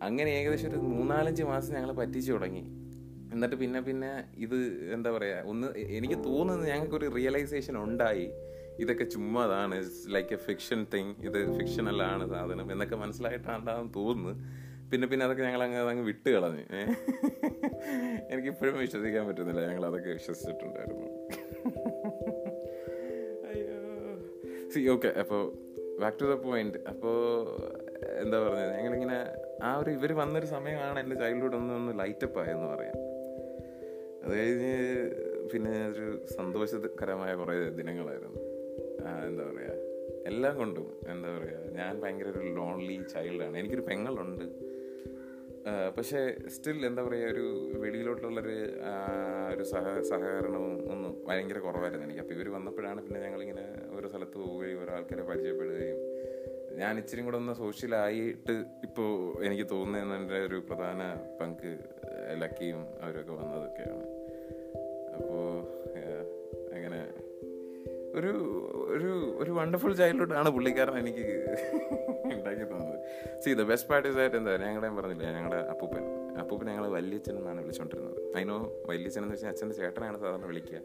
[0.02, 2.93] അങ്ങനെ ഏകദേശം ഒരു മൂന്നാലഞ്ച് മാസം ഞങ്ങൾ പറ്റിച്ചു തുടങ്ങി.
[3.34, 4.58] എന്നിട്ട് പിന്നെ പിന്നെ ഇത്
[4.94, 8.28] എന്താ പറയുക ഒന്ന് എനിക്ക് തോന്നുന്നത് ഞങ്ങൾക്കൊരു റിയലൈസേഷൻ ഉണ്ടായി.
[8.80, 9.76] ഇതൊക്കെ ചുമ്മാതാണ്
[10.08, 14.34] ലൈക്ക് എ ഫിക്ഷൻ തിങ് ഇത് ഫിക്ഷനല്ലാണ് സാധനം എന്നൊക്കെ മനസ്സിലായിട്ടാണ്ടാന്ന് തോന്നുന്നു.
[14.92, 16.64] പിന്നെ പിന്നെ അതൊക്കെ ഞങ്ങൾ അങ്ങ് അങ്ങ് വിട്ട് കളഞ്ഞ്.
[18.32, 21.08] എനിക്കിപ്പോഴും വിശ്വസിക്കാൻ പറ്റുന്നില്ല ഞങ്ങൾ അതൊക്കെ വിശ്വസിച്ചിട്ടുണ്ടായിരുന്നു.
[23.50, 23.78] അയ്യോ.
[24.74, 25.44] സി ഓക്കെ അപ്പോൾ
[26.02, 27.18] ബാക്ക് ടു ദ പോയിന്റ് അപ്പോൾ
[28.24, 29.18] എന്താ പറഞ്ഞത് ഞങ്ങളിങ്ങനെ
[29.64, 32.98] ആ ഒരു ഇവർ വന്നൊരു സമയമാണ് എന്റെ ചൈൽഡ്ഹുഡ് ഒന്ന് ഒന്ന് ലൈറ്റപ്പ് ആയെന്ന് പറയാം.
[34.24, 34.76] അത് കഴിഞ്ഞ്
[35.54, 38.42] പിന്നെ ഒരു സന്തോഷകരമായ കുറേ ദിനങ്ങളായിരുന്നു.
[39.30, 39.74] എന്താ പറയുക
[40.30, 44.46] എല്ലാം കൊണ്ടും എന്താ പറയുക ഞാൻ ഭയങ്കര ഒരു ലോൺലി ചൈൽഡാണ് എനിക്കൊരു പെങ്ങളുണ്ട്.
[45.98, 47.46] പക്ഷേ സ്റ്റിൽ എന്താ പറയുക ഒരു
[47.84, 48.56] വെളിയിലോട്ടുള്ളൊരു
[49.54, 52.22] ഒരു സഹ സഹകരണവും ഒന്നും ഭയങ്കര കുറവായിരുന്നു എനിക്ക്.
[52.22, 53.66] അപ്പോൾ ഇവർ വന്നപ്പോഴാണ് പിന്നെ ഞങ്ങളിങ്ങനെ
[53.98, 56.00] ഓരോ സ്ഥലത്ത് പോവുകയും ഓരോ ആൾക്കാരെ പരിചയപ്പെടുകയും.
[56.82, 58.54] ഞാൻ ഇച്ചിരി കൂടെ ഒന്ന് സോഷ്യലായിട്ട്
[58.88, 59.10] ഇപ്പോൾ
[59.46, 61.02] എനിക്ക് തോന്നുന്നതിന്റെ ഒരു പ്രധാന
[61.42, 61.70] പങ്ക്
[62.32, 64.06] ലക്കിയും അവരൊക്കെ വന്നതൊക്കെയാണ്.
[65.16, 65.46] അപ്പോൾ
[66.76, 67.02] അങ്ങനെ
[68.16, 68.32] ഒരു
[68.88, 71.26] ഒരു ഒരു വണ്ടർഫുൾ ചൈൽഡ്ഹുഡ് ആണ് പുള്ളിക്കാരൻ എനിക്ക്
[72.34, 72.98] ഉണ്ടാക്കി തന്നത്.
[73.44, 76.04] സി ദ ബെസ്റ്റ് പാർട്ട് ആയിട്ട് എന്താ ഞങ്ങളുടെ പറഞ്ഞില്ല ഞങ്ങളുടെ അപ്പൂപ്പൻ.
[76.40, 80.80] അപ്പൂപ്പൻ ഞങ്ങൾ വല്യച്ഛൻ എന്നാണ് വിളിച്ചുകൊണ്ടിരുന്നത് അതിനോ വല്യച്ഛൻ എന്ന് വെച്ചാൽ അച്ഛന്റെ ചേട്ടനാണ് സാധാരണ വിളിക്കുക.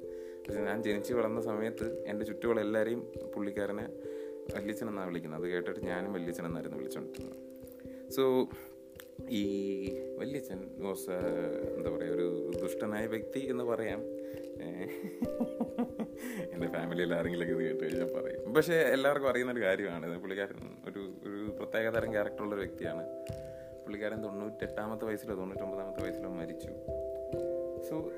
[0.46, 3.86] പക്ഷേ ഞാൻ ജനിച്ച് വളർന്ന സമയത്ത് എന്റെ ചുറ്റുമുള്ള എല്ലാവരെയും പുള്ളിക്കാരനെ
[4.56, 5.40] വല്യച്ഛൻ എന്നാണ് വിളിക്കുന്നത്.
[5.40, 7.36] അത് കേട്ടിട്ട് ഞാനും വല്യച്ഛൻ എന്നായിരുന്നു വിളിച്ചുകൊണ്ടിരുന്നത്
[8.10, 8.48] സോ
[9.30, 9.44] ഈ
[10.18, 11.10] വല്യച്ഛൻ വാസ്
[11.76, 14.00] എന്താ പറയുക ഒരു ദുഷ്ടനായ വ്യക്തി എന്ന് പറയാം.
[16.52, 18.54] എന്റെ ഫാമിലിയിൽ ആരെങ്കിലൊക്കെ ഇത് കേട്ട് കഴിഞ്ഞാൽ പറയും.
[18.54, 20.18] പക്ഷേ എല്ലാവർക്കും അറിയുന്ന ഒരു കാര്യമാണ്.
[20.18, 23.06] പുള്ളിക്കാരൻ ഒരു ഒരു പ്രത്യേക തരം ക്യാരക്ടറുള്ള ഒരു വ്യക്തിയാണ്.
[23.84, 26.70] പുള്ളിക്കാരൻ തൊണ്ണൂറ്റെട്ടാമത്തെ വയസ്സിലോ തൊണ്ണൂറ്റൊമ്പതാമത്തെ വയസ്സിലോ മരിച്ചു.
[27.90, 28.12] സോ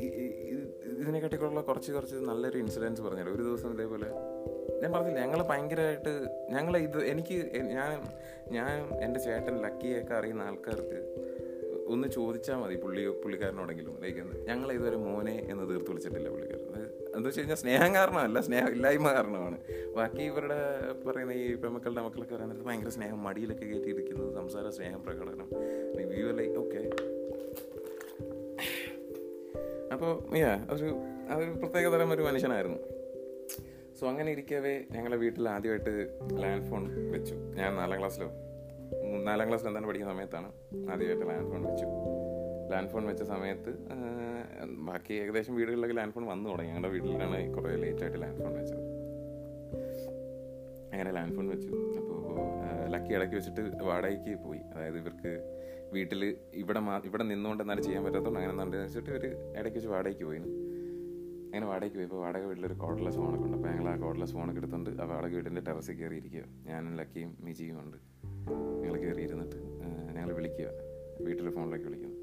[0.00, 4.06] ഇതിനെക്കാട്ടിക്കുള്ള കുറച്ച് കുറച്ച് നല്ലൊരു ഇൻസിഡൻസ് പറഞ്ഞു ഒരു ദിവസം ഇതേപോലെ
[4.82, 6.12] ഞാൻ പറഞ്ഞില്ല ഞങ്ങൾ ഭയങ്കരമായിട്ട്
[6.54, 7.36] ഞങ്ങൾ ഇത് എനിക്ക്
[7.76, 7.90] ഞാൻ
[8.56, 11.00] ഞാൻ എന്റെ ചേട്ടൻ ലക്കിയൊക്കെ അറിയുന്ന ആൾക്കാർക്ക്
[11.94, 13.94] ഒന്ന് ചോദിച്ചാൽ മതി പുള്ളി പുള്ളിക്കാരനോടെങ്കിലും.
[14.02, 16.66] ലൈക്ക് ഞങ്ങൾ ഇതുവരെ മോനെ എന്ന് തീർത്ത് വിളിച്ചിട്ടില്ല പുള്ളിക്കാരൻ.
[17.16, 19.56] എന്താ വെച്ച് കഴിഞ്ഞാൽ സ്നേഹം കാരണമല്ല സ്നേഹം ഇല്ലായ്മ കാരണമാണ്.
[19.96, 20.58] ബാക്കി ഇവരുടെ
[21.06, 25.48] പറയുന്ന ഈ പെമക്കളുടെ മക്കളൊക്കെ പറയുന്നത് ഭയങ്കര സ്നേഹം മടിയിലൊക്കെ കയറ്റിയിരിക്കുന്നത് സംസാര സ്നേഹം പ്രകടനം
[26.12, 26.82] വ്യൂ ലൈക്ക് ഓക്കെ
[29.94, 30.88] അപ്പോൾ യാ ഒരു
[31.30, 32.78] അതൊരു പ്രത്യേകതരം ഒരു മനുഷ്യനായിരുന്നു.
[34.00, 35.92] സോ അങ്ങനെ ഇരിക്കവേ ഞങ്ങളുടെ വീട്ടിൽ ആദ്യമായിട്ട്
[36.42, 36.82] ലാൻഡ് ഫോൺ
[37.14, 37.34] വെച്ചു.
[37.58, 38.28] ഞാൻ നാലാം ക്ലാസ്സിലോ
[39.26, 40.48] നാലാം ക്ലാസ്സിൽ എന്താണ് പഠിക്കുന്ന സമയത്താണ്
[40.92, 41.86] ആദ്യമായിട്ട് ലാൻഡ് ഫോൺ വെച്ചു.
[42.72, 43.72] ലാൻഡ് ഫോൺ വെച്ച സമയത്ത്
[44.88, 46.70] ബാക്കി ഏകദേശം വീടുകളിലൊക്കെ ലാൻഡ് ഫോൺ വന്നു തുടങ്ങി.
[46.70, 48.82] ഞങ്ങളുടെ വീട്ടിലാണ് കുറേ ലേറ്റായിട്ട് ലാൻഡ് ഫോൺ വെച്ചത്.
[50.92, 51.70] അങ്ങനെ ലാൻഡ് ഫോൺ വെച്ചു.
[52.00, 52.16] അപ്പോൾ
[52.94, 54.60] ലക്കി ഇടയ്ക്ക് വെച്ചിട്ട് വാടകയ്ക്ക് പോയി.
[54.74, 55.32] അതായത് ഇവർക്ക്
[55.94, 56.22] വീട്ടിൽ
[56.62, 60.40] ഇവിടെ മാ ഇവിടെ നിന്നുകൊണ്ട് എന്നാലും ചെയ്യാൻ പറ്റാത്തതുകൊണ്ട് അങ്ങനെ എന്താണെന്ന് വെച്ചിട്ട് ഒരു ഇടയ്ക്ക് വെച്ച് വാടകയ്ക്ക് പോയി
[61.50, 62.06] അങ്ങനെ വാടകയ്ക്ക് പോയി.
[62.08, 63.56] ഇപ്പോൾ വാടക വീട്ടിലൊരു കോഡ്ലെസ് ഫോണൊക്കെ ഉണ്ട്.
[63.56, 67.78] അപ്പോൾ ഞങ്ങൾ ആ കോഡ്ലെസ് ഫോണൊക്കെ എടുത്തുകൊണ്ട് ആ വാടക വീടിന്റെ ടെറസിൽ കയറി ഇരിക്കുക ഞാനും ലക്കിയും മിജിയും
[67.84, 67.96] ഉണ്ട്.
[68.82, 69.56] ഞങ്ങൾ കയറി ഇരുന്നിട്ട്
[70.16, 70.68] ഞങ്ങൾ വിളിക്കുക
[71.26, 72.16] വീട്ടിലെ ഫോണിലേക്ക് വിളിക്കുന്നു.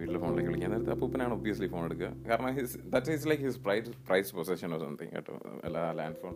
[0.00, 2.08] വീട്ടിലെ ഫോണിലേക്ക് വിളിക്കാൻ നേരത്തെ അപ്പൂപ്പനാണ് ഒബ്വിയസ്ലി ഫോൺ എടുക്കുക.
[2.28, 5.34] കാരണം his that is like his prize prize possession or something കേട്ടോ?
[5.66, 6.34] അല്ല ലാൻഡ് ഫോൺ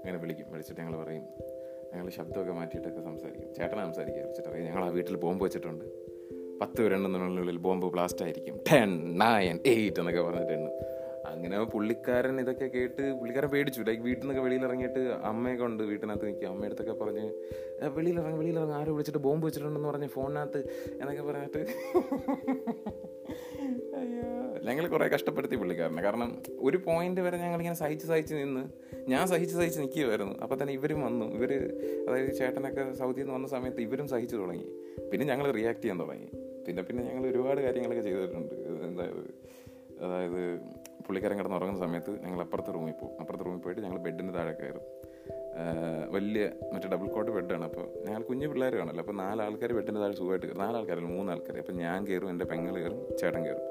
[0.00, 0.48] അങ്ങനെ വിളിക്കും.
[0.54, 1.24] വിളിച്ചിട്ട് ഞങ്ങൾ പറയും.
[1.92, 3.48] ഞങ്ങൾ ശബ്ദമൊക്കെ മാറ്റിയിട്ടൊക്കെ സംസാരിക്കും.
[3.58, 4.22] ചേട്ടനെ സംസാരിക്കുക.
[4.24, 5.84] വിളിച്ചിട്ട് പറയും ഞങ്ങൾ ആ വീട്ടിൽ പോകുമ്പോൾ വെച്ചിട്ടുണ്ട്.
[6.60, 8.60] പത്ത് പേരെണ്ണെന്നുള്ളിൽ ബോംബ് ബ്ലാസ്റ്റ് ആയിരിക്കും.
[8.72, 10.70] ടെൻ നയൻ എയ്റ്റ് എന്നൊക്കെ പറഞ്ഞിട്ടുണ്ട്.
[11.26, 13.80] അങ്ങനെ പുള്ളിക്കാരൻ ഇതൊക്കെ കേട്ട് പുള്ളിക്കാരൻ പേടിച്ചു.
[13.80, 16.48] ലൈക്ക് വീട്ടിൽ നിന്നൊക്കെ വെളിയിൽ ഇറങ്ങിയിട്ട് അമ്മയൊക്കെ ഉണ്ട് വീട്ടിനകത്ത് നിൽക്കുക.
[16.48, 17.32] അമ്മയുടെ അടുത്തൊക്കെ പറഞ്ഞ്
[17.88, 20.58] വെളിയിലിറങ്ങി വെളിയിലിറങ്ങി ആരും വിളിച്ചിട്ട് ബോംബ് വെച്ചിട്ടുണ്ടെന്ന് പറഞ്ഞ് ഫോണിനകത്ത്
[21.00, 21.58] എന്നൊക്കെ പറഞ്ഞിട്ട്.
[23.96, 24.58] അയ്യോ.
[24.64, 26.02] ഞങ്ങൾ കുറേ കഷ്ടപ്പെടുത്തി പുള്ളിക്കാരനെ.
[26.02, 28.68] കാരണം ഒരു പോയിന്റ് വരെ ഞങ്ങളിങ്ങനെ സഹിച്ച് സഹിച്ച് നിന്ന്
[29.08, 31.26] ഞാൻ സഹിച്ച് സഹിച്ച് നിൽക്കുകയായിരുന്നു അപ്പോൾ തന്നെ ഇവരും വന്നു.
[31.26, 31.52] ഇവർ
[32.08, 34.66] അതായത് ചേട്ടനൊക്കെ സൗദിയിൽ നിന്ന് വന്ന സമയത്ത് ഇവരും സഹിച്ചു തുടങ്ങി.
[35.12, 36.45] പിന്നെ ഞങ്ങൾ റിയാക്ട് ചെയ്യാൻ തുടങ്ങി.
[36.66, 38.54] പിന്നെ പിന്നെ ഞങ്ങൾ ഒരുപാട് കാര്യങ്ങളൊക്കെ ചെയ്തിട്ടുണ്ട്.
[38.86, 39.22] എന്തായത്
[40.04, 40.40] അതായത്
[41.06, 44.84] പുള്ളിക്കാരൻ കിടന്ന് ഉറങ്ങുന്ന സമയത്ത് ഞങ്ങൾ അപ്പുറത്തെ റൂമിൽ പോകും അപ്പുറത്തെ റൂമിൽ പോയിട്ട് ഞങ്ങൾ ബെഡിന്റെ താഴെ കയറും.
[46.14, 47.64] വലിയ മറ്റേ ഡബിൾ കോട്ട് ബെഡാണ്.
[47.64, 50.60] അപ്പോൾ ഞങ്ങൾ കുഞ്ഞു പിള്ളേർ കാണല്ലോ അപ്പോൾ നാലാൾക്കാർ ബെഡിന്റെ താഴെ സുഖമായിട്ട് കയറും.
[50.64, 53.64] നാലാൾക്കാരല്ല മൂന്ന് ആൾക്കാർ അപ്പോൾ ഞാൻ കയറും എന്റെ പെങ്ങൾ കയറും ചേട്ടൻ കയറും.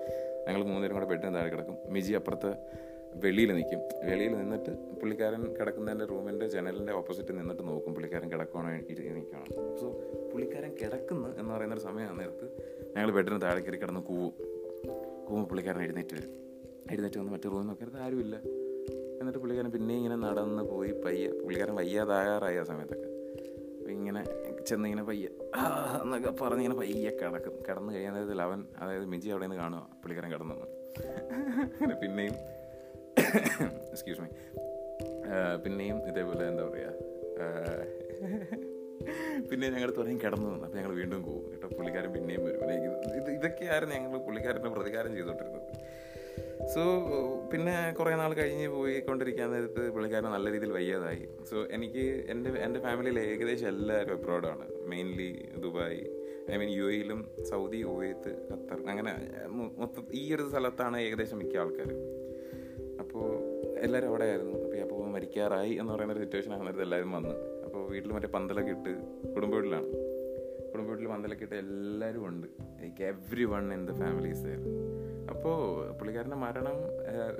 [0.48, 1.78] ഞങ്ങൾ മൂന്നുപേരും കൂടെ ബെഡിന് താഴെ കിടക്കും.
[1.96, 2.52] മിജി അപ്പുറത്ത്
[3.24, 3.82] വെളിയിൽ നിൽക്കും.
[4.10, 4.72] വെളിയിൽ നിന്നിട്ട്
[5.02, 9.88] പുള്ളിക്കാരൻ കിടക്കുന്നതിന്റെ റൂമിന്റെ ജനലിന്റെ ഓപ്പോസിറ്റ് നിന്നിട്ട് നോക്കും പുള്ളിക്കാരൻ കിടക്കണോ നിൽക്കണം സോ
[10.32, 12.48] പുള്ളിക്കാരൻ കിടക്കുന്നു എന്ന് പറയുന്നൊരു സമയമാണ് നേരത്ത്.
[12.96, 14.34] ഞങ്ങൾ ബെഡിന് താഴെ കയറി കിടന്ന് കൂവും.
[15.28, 16.32] കൂവുമ്പോൾ പുള്ളിക്കാരൻ എഴുന്നേറ്റ് വരും.
[16.92, 18.36] എഴുന്നേറ്റ് വന്ന് മറ്റേ റൂമിൽ നോക്കരുത് ആരുമില്ല.
[19.20, 21.28] എന്നിട്ട് പുള്ളിക്കാരൻ പിന്നെ ഇങ്ങനെ നടന്ന് പോയി പയ്യ.
[21.44, 23.10] പുള്ളിക്കാരൻ വയ്യാതാകാറായി ആ സമയത്തൊക്കെ.
[23.78, 24.22] അപ്പോൾ ഇങ്ങനെ
[24.70, 25.28] ചെന്നിങ്ങനെ പയ്യ
[26.04, 27.56] എന്നൊക്കെ പറഞ്ഞിങ്ങനെ പയ്യെ കിടക്കും.
[27.68, 32.36] കിടന്ന് കഴിയാൻ അവൻ അതായത് മിജി അവിടെ നിന്ന് കാണുക പുള്ളിക്കാരൻ കിടന്നു അങ്ങനെ പിന്നെയും
[33.92, 34.30] എക്സ്ക്യൂസ് മീ
[35.66, 36.92] പിന്നെയും ഇതേപോലെ എന്താ പറയുക
[39.52, 41.46] പിന്നെ ഞങ്ങൾ തുടങ്ങി കിടന്നു വന്നു അപ്പോൾ ഞങ്ങൾ വീണ്ടും പോകും.
[41.52, 42.62] കേട്ടോ പുള്ളിക്കാരൻ പിന്നെയും വരും.
[43.20, 45.72] ഇത് ഇതൊക്കെയായിരുന്നു ഞങ്ങൾ പുള്ളിക്കാരന്റെ പ്രതികാരം ചെയ്തുകൊണ്ടിരുന്നത്
[46.74, 46.84] സോ
[47.52, 51.28] പിന്നെ കുറേ നാൾ കഴിഞ്ഞ് പോയിക്കൊണ്ടിരിക്കാൻ നേരത്ത് പുള്ളിക്കാരൻ നല്ല രീതിയിൽ വയ്യാതായി.
[51.50, 56.00] സോ എനിക്ക് എന്റെ എന്റെ ഫാമിലിയിൽ ഏകദേശം എല്ലാവരും അബ്രോഡാണ് mainly Dubai
[56.52, 59.14] I mean U എയിലും Saudi Kuwait Qatar അങ്ങനെ
[59.78, 62.00] മൊത്തം ഈ ഒരു സ്ഥലത്താണ് ഏകദേശം മിക്ക ആൾക്കാരും.
[63.00, 63.28] അപ്പോൾ
[63.80, 67.36] എല്ലാവരും അവിടെ ആയിരുന്നു അപ്പോൾ മരിക്കാറായി എന്ന് പറയുന്ന ഒരു സിറ്റുവേഷൻ ആകുന്നത് എല്ലാവരും വന്ന്
[67.76, 68.92] അപ്പോൾ വീട്ടിൽ മറ്റേ പന്തലൊക്കെ ഇട്ട്
[69.36, 69.88] കുടുംബ വീട്ടിലാണ്.
[70.72, 72.46] കുടുംബ വീട്ടിൽ പന്തലൊക്കെ ഇട്ട് എല്ലാവരും ഉണ്ട്.
[72.82, 73.04] Like
[73.54, 74.52] everyone in the families
[75.34, 75.58] അപ്പോൾ
[75.98, 76.78] പുള്ളിക്കാരന്റെ മരണം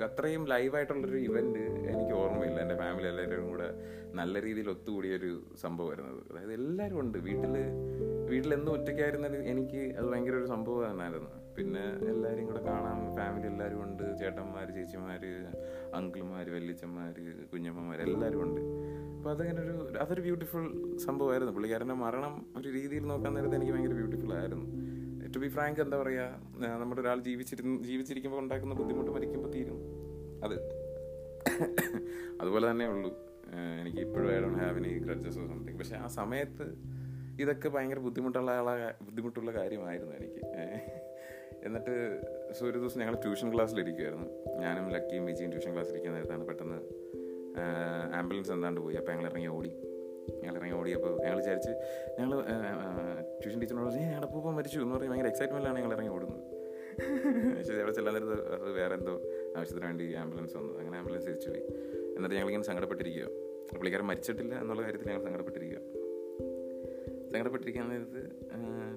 [0.08, 1.62] അത്രയും ലൈവായിട്ടുള്ളൊരു ഇവന്റ്
[1.92, 2.58] എനിക്ക് ഓർമ്മയില്ല.
[2.66, 3.68] എന്റെ ഫാമിലി എല്ലാവരും കൂടെ
[4.20, 5.32] നല്ല രീതിയിൽ ഒത്തുകൂടിയൊരു
[5.64, 7.18] സംഭവം വരുന്നത് അതായത് എല്ലാവരും ഉണ്ട്.
[7.30, 7.56] വീട്ടിൽ
[8.32, 13.00] വീട്ടിലെന്നും ഒറ്റയ്ക്കായിരുന്നത് എനിക്ക് അത് ഭയങ്കര ഒരു സംഭവം തന്നെയായിരുന്നു പിന്നെ എല്ലാവരും കൂടെ കാണാം.
[13.20, 14.04] ഫാമിലി എല്ലാവരും ഉണ്ട്.
[14.22, 15.24] ചേട്ടന്മാർ ചേച്ചിമാർ
[16.00, 17.14] അങ്കിൾമാർ വല്യച്ഛന്മാർ
[17.54, 18.62] കുഞ്ഞമ്മമാർ എല്ലാവരും ഉണ്ട്.
[19.26, 20.64] അപ്പോൾ അതങ്ങനെ ഒരു അതൊരു ബ്യൂട്ടിഫുൾ
[20.98, 21.54] സംഭവമായിരുന്നു.
[21.54, 24.66] പുള്ളിക്കാരന്റെ മരണം ഒരു രീതിയിൽ നോക്കാൻ നേരത്തെ എനിക്ക് ഭയങ്കര ബ്യൂട്ടിഫുൾ ആയിരുന്നു.
[25.36, 29.80] ടു ബി ഫ്രാങ്ക് എന്താ പറയുക നമ്മുടെ ഒരാൾ ജീവിച്ചിരുന്ന് ജീവിച്ചിരിക്കുമ്പോൾ ഉണ്ടാക്കുന്ന ബുദ്ധിമുട്ട് മരിക്കുമ്പോൾ തീരും.
[30.44, 30.56] അത്
[32.42, 33.12] അതുപോലെ തന്നെ ഉള്ളൂ.
[33.82, 36.68] എനിക്ക് ഇപ്പോഴും I don't have any grudges or something പക്ഷേ ആ സമയത്ത്
[37.40, 40.42] ഇതൊക്കെ ഭയങ്കര ബുദ്ധിമുട്ടുള്ള ആളെ ബുദ്ധിമുട്ടുള്ള കാര്യമായിരുന്നു എനിക്ക്.
[41.64, 41.96] എന്നിട്ട്
[42.54, 44.28] സോ ഒരു ദിവസം ഞങ്ങൾ ട്യൂഷൻ ക്ലാസ്സിലിരിക്കുമായിരുന്നു
[44.60, 47.05] ഞാനും ലക്കിയും വിജിയും ട്യൂഷൻ ക്ലാസ്സിലിരിക്കുന്ന നേരത്താണ് പെട്ടെന്ന്
[48.20, 48.96] ആംബുലൻസ് എന്താണ്ട് പോയി.
[49.00, 49.72] അപ്പോൾ ഞങ്ങൾ ഇറങ്ങി ഓടി
[50.44, 51.72] ഞങ്ങൾ ഇറങ്ങി ഓടിയപ്പോൾ ഞങ്ങൾ വിചാരിച്ച്
[52.20, 52.38] ഞങ്ങൾ
[53.40, 54.78] ട്യൂഷൻ ടീച്ചറിനോട് പറഞ്ഞു ഞങ്ങളുടെ പൂപ്പ മരിച്ചു.
[54.84, 55.10] എന്ന് പറഞ്ഞ്.
[55.12, 56.44] ഭയങ്കര എക്സൈറ്റ്മെന്റിലാണ് ഞങ്ങൾ ഇറങ്ങി ഓടുന്നത്.
[57.58, 59.14] പക്ഷേ അവിടെ ചെല്ലാൻ നേരത്ത് അത് വേറെ എന്തോ
[59.58, 60.74] ആവശ്യത്തിന് വേണ്ടി ആംബുലൻസ് വന്നു.
[60.80, 61.64] അങ്ങനെ ആംബുലൻസ് തിരിച്ചു പോയി.
[62.16, 63.28] എന്നിട്ട് ഞങ്ങളിങ്ങനെ സങ്കടപ്പെട്ടിരിക്കുക
[63.78, 65.82] പുള്ളിക്കാരൻ മരിച്ചിട്ടില്ല എന്നുള്ള കാര്യത്തിൽ ഞങ്ങൾ സങ്കടപ്പെട്ടിരിക്കുക
[67.32, 68.22] സങ്കടപ്പെട്ടിരിക്കാൻ നേരത്ത്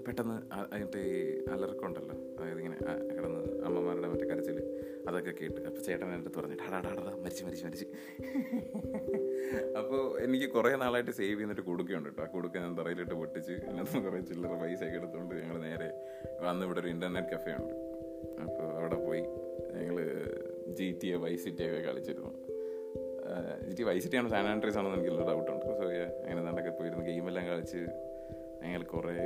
[0.06, 0.36] പെട്ടെന്ന്
[0.74, 1.22] അതിന്റെ ഈ
[1.54, 2.16] അലർക്കുണ്ടല്ലോ.
[2.38, 2.76] അതായത് ഇങ്ങനെ
[3.14, 4.58] കിടന്ന് അമ്മമാരുടെ മറ്റേ കരച്ചിൽ
[5.08, 5.60] അതൊക്കെ കേട്ട്.
[5.68, 7.86] അപ്പോൾ ചേട്ടൻ എന്റെ അടുത്ത് പറഞ്ഞു ടാടാടാടാ മരിച്ച് മരിച്ച് മരിച്ച്.
[9.80, 14.20] അപ്പോൾ എനിക്ക് കുറേ നാളായിട്ട് സേവ് ചെയ്യുന്നൊരു കൊടുക്കുന്നുണ്ട് കേട്ടോ ആ കൊടുക്ക ഞാൻ തറയിലിട്ട് പൊട്ടിച്ച് അതിനകത്ത് കുറേ
[14.30, 15.88] ചില്ലറ പൈസയൊക്കെ എടുത്തുകൊണ്ട് ഞങ്ങൾ നേരെ
[16.46, 17.74] വന്ന് ഇവിടെ ഒരു ഇന്റർനെറ്റ് കഫേ ഉണ്ട്.
[18.44, 19.22] അപ്പോൾ അവിടെ പോയി
[19.76, 19.96] ഞങ്ങൾ
[20.78, 22.32] G T A vice city ഒക്കെ കളിച്ചിരുന്നു.
[23.68, 25.72] ജി ടി വൈ ആണ് സാൻ ആൻഡ്രീസ് ആണെന്ന് എനിക്കുള്ള ഡൗട്ടുണ്ട് സോ
[26.26, 27.04] അങ്ങനെ നല്ലൊക്കെ പോയിരുന്നു.
[27.10, 27.80] ഗെയിമെല്ലാം കളിച്ച്
[28.62, 29.16] ഞങ്ങൾ കുറേ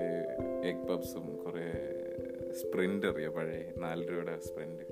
[0.71, 1.67] എഗ് പബ്സും കുറേ
[2.61, 3.33] സ്പ്രിന്റ് അറിയാം?
[3.37, 4.87] പഴയ നാല് രൂപയുടെ സ്പ്രിന്റ്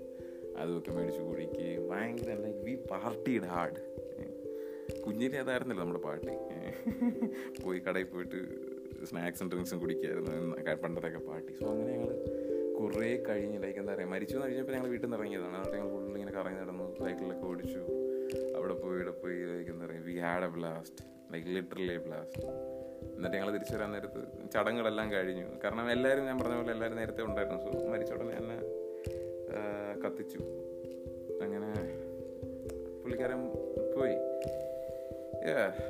[0.56, 3.82] അതുമൊക്കെ മേടിച്ച് കുടിക്കുകയും ഭയങ്കര ലൈക്ക് വി പാർട്ടിയുടെ ഹാർഡ്
[5.06, 6.32] കുഞ്ഞിരി അതായിരുന്നല്ലോ നമ്മുടെ പാർട്ടി.
[7.64, 8.38] പോയി കടയിൽ പോയിട്ട്
[9.06, 10.32] സ്നാക്സും ഡ്രിങ്ക്സും കുടിക്കായിരുന്നു
[10.84, 11.52] പണ്ടത്തെയൊക്കെ പാർട്ടി.
[11.60, 12.10] സോ അങ്ങനെ ഞങ്ങൾ
[12.78, 15.54] കുറേ കഴിഞ്ഞ് ലൈക്ക് എന്താ പറയുക മരിച്ചു എന്ന് കഴിഞ്ഞപ്പോൾ ഞങ്ങൾ വീട്ടിൽ നിന്ന് ഇറങ്ങിയതാണ്.
[15.56, 17.80] എന്നിട്ട് ഞങ്ങൾ ഫുള്ള് ഇങ്ങനെ കറങ്ങി നടന്നു സൈക്കിളിലൊക്കെ ഓടിച്ചു.
[18.56, 22.42] അവിടെ പോയി ഇവിടെ പോയി ലൈക്ക് എന്താ പറയുക we had a blast like literally blast
[23.20, 24.20] എന്നിട്ട് ഞങ്ങൾ തിരിച്ചു വരാൻ നേരത്ത്
[24.52, 25.46] ചടങ്ങുകളെല്ലാം കഴിഞ്ഞു.
[25.64, 27.58] കാരണം എല്ലാവരും ഞാൻ പറഞ്ഞ പോലെ എല്ലാവരും നേരത്തെ ഉണ്ടായിരുന്നു.
[27.64, 28.58] സോ മരിച്ച ഉടനെ എന്നെ
[30.02, 30.38] കത്തിച്ചു.
[31.44, 31.70] അങ്ങനെ
[33.02, 33.40] പുള്ളിക്കാരൻ
[33.96, 34.16] പോയി.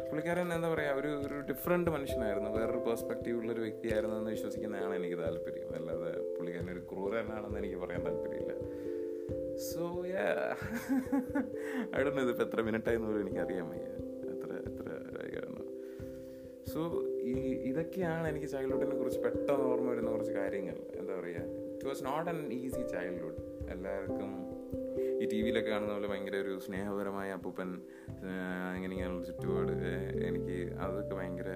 [0.09, 2.51] പുള്ളിക്കാരൻ എന്താ പറയുക ഒരു ഒരു ഡിഫറെന്റ് മനുഷ്യനായിരുന്നു.
[2.51, 5.71] വേറൊരു പെർസ്പെക്റ്റീവ് ഉള്ളൊരു വ്യക്തിയായിരുന്നു എന്ന് വിശ്വസിക്കുന്നതാണ് എനിക്ക് താല്പര്യം.
[5.79, 8.55] അല്ലാതെ പുള്ളിക്കാരൻ ഒരു ക്രൂരനാണെന്ന് എനിക്ക് പറയാൻ താല്പര്യമില്ല.
[9.71, 10.27] സോ യാ
[11.95, 13.88] അവിടെ ഇതിപ്പോൾ എത്ര മിനിറ്റായെന്ന് പോലും എനിക്കറിയാൻ വയ്യ.
[14.33, 14.87] എത്ര എത്ര
[16.73, 16.81] സോ
[17.71, 20.77] ഇതൊക്കെയാണ് എനിക്ക് ചൈൽഡ്ഹുഡിനെ കുറിച്ച് പെട്ടെന്ന് ഓർമ്മ വരുന്ന കുറച്ച് കാര്യങ്ങൾ.
[21.01, 21.43] എന്താ പറയുക
[21.75, 23.41] it was not an easy childhood
[23.75, 24.31] എല്ലാവർക്കും
[25.23, 27.71] ഈ ടി വിയിലൊക്കെ കാണുന്ന പോലെ ഭയങ്കര ഒരു സ്നേഹപരമായ അപ്പൂപ്പൻ
[28.77, 29.73] ഇങ്ങനെ ഇങ്ങനെയുള്ള ചുറ്റുപാട്
[30.29, 31.51] എനിക്ക് അതൊക്കെ ഭയങ്കര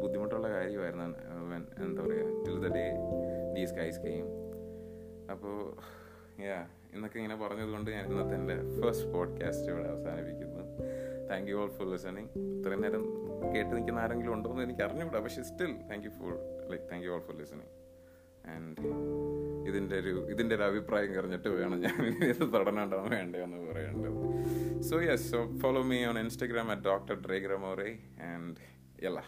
[0.00, 1.06] ബുദ്ധിമുട്ടുള്ള കാര്യമായിരുന്നു
[1.86, 2.84] എന്താ പറയുക till the day
[3.56, 4.26] these skies came
[5.30, 5.56] അപ്പോൾ
[6.44, 6.58] യാ
[6.94, 10.62] എന്നൊക്കെ ഇങ്ങനെ പറഞ്ഞതുകൊണ്ട് ഞാൻ ഇന്നത്തെ എന്റെ ഫസ്റ്റ് പോഡ്കാസ്റ്റ് ഇവിടെ അവസാനിപ്പിക്കുന്നു.
[11.30, 13.04] Thank you all for listening ഇത്രയും നേരം
[13.54, 16.32] കേട്ട് നിൽക്കുന്ന ആരെങ്കിലും ഉണ്ടോ എന്ന് എനിക്ക് അറിഞ്ഞുകൂടാ പക്ഷേ still thank you for
[16.70, 17.78] like thank you all for listening
[18.50, 18.76] and
[19.68, 24.80] ഇതിന്റെ ഒരു ഇതിന്റെ ഒരു അഭിപ്രായം കറിഞ്ഞിട്ട് വേണം ഞാൻ ഇത് തുടരണോ വേണ്ടേ എന്ന് പറയേണ്ടത്.
[24.80, 28.56] So yes so follow me on Instagram at doctor ഡ്രേഗ്രമോറെ and
[29.06, 29.22] എല്ലാ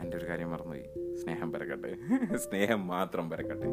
[0.00, 1.16] എന്റെ ഒരു കാര്യം മറന്നുപോയി.
[1.16, 1.96] സ്നേഹം പരക്കട്ടെ.
[2.36, 3.66] സ്നേഹം മാത്രം പരക്കട്ടെ.